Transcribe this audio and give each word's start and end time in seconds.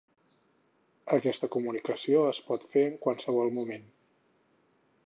Aquesta 1.17 1.49
comunicació 1.57 2.25
es 2.33 2.41
pot 2.49 2.67
fer 2.73 2.87
en 2.89 2.99
qualsevol 3.05 3.55
moment. 3.61 3.89